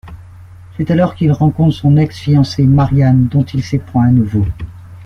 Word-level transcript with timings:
C'est 0.75 0.89
alors 0.89 1.13
qu'il 1.13 1.31
rencontre 1.31 1.75
son 1.75 1.95
ex-fiancée, 1.95 2.63
Marianne, 2.65 3.27
dont 3.27 3.43
il 3.43 3.61
s'éprend 3.61 4.01
à 4.01 4.07
nouveau. 4.09 4.47